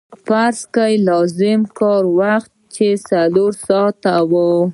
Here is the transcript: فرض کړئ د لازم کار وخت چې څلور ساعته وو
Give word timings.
فرض 0.25 0.57
کړئ 0.75 0.93
د 0.99 1.03
لازم 1.09 1.61
کار 1.79 2.03
وخت 2.21 2.51
چې 2.75 2.87
څلور 3.09 3.51
ساعته 3.67 4.13
وو 4.31 4.53